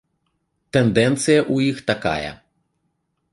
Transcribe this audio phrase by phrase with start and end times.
[0.77, 2.31] Тэндэнцыя ў іх такая.